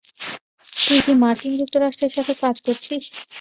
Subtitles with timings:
[0.73, 3.03] তুই কী মার্কিন যুক্তরাষ্ট্রের সাথে কাজ করছিস?